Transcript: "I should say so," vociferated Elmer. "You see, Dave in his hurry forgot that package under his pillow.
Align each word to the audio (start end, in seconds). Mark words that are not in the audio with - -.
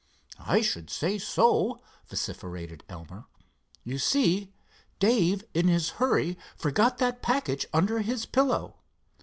"I 0.43 0.61
should 0.63 0.89
say 0.89 1.19
so," 1.19 1.79
vociferated 2.09 2.83
Elmer. 2.89 3.25
"You 3.83 3.99
see, 3.99 4.51
Dave 4.97 5.43
in 5.53 5.67
his 5.67 5.89
hurry 6.01 6.39
forgot 6.57 6.97
that 6.97 7.21
package 7.21 7.67
under 7.71 7.99
his 7.99 8.25
pillow. 8.25 8.77